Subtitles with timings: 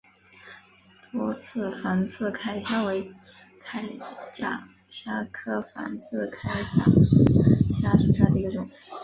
[1.13, 3.13] 多刺仿刺铠虾为
[3.63, 3.99] 铠
[4.33, 6.47] 甲虾科仿刺铠
[7.71, 8.67] 虾属下的一个种。